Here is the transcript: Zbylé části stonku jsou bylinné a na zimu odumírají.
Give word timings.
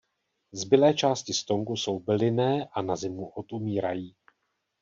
Zbylé 0.51 0.93
části 0.93 1.33
stonku 1.33 1.75
jsou 1.75 1.99
bylinné 1.99 2.67
a 2.73 2.81
na 2.81 2.95
zimu 2.95 3.27
odumírají. 3.27 4.15